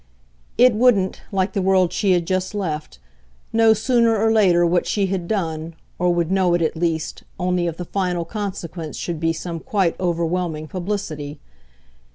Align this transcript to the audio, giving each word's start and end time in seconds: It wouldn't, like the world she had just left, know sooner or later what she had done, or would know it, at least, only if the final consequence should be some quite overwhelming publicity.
It 0.57 0.73
wouldn't, 0.73 1.21
like 1.31 1.53
the 1.53 1.61
world 1.61 1.93
she 1.93 2.13
had 2.13 2.25
just 2.25 2.55
left, 2.55 2.97
know 3.53 3.71
sooner 3.75 4.17
or 4.17 4.31
later 4.31 4.65
what 4.65 4.87
she 4.87 5.05
had 5.05 5.27
done, 5.27 5.75
or 5.99 6.11
would 6.11 6.31
know 6.31 6.55
it, 6.55 6.61
at 6.63 6.75
least, 6.75 7.21
only 7.39 7.67
if 7.67 7.77
the 7.77 7.85
final 7.85 8.25
consequence 8.25 8.97
should 8.97 9.19
be 9.19 9.31
some 9.31 9.59
quite 9.59 9.95
overwhelming 9.99 10.67
publicity. 10.67 11.39